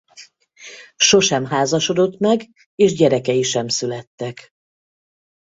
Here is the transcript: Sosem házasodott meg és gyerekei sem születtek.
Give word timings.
Sosem 0.95 1.45
házasodott 1.45 2.19
meg 2.19 2.41
és 2.75 2.93
gyerekei 2.93 3.41
sem 3.43 3.67
születtek. 3.67 4.49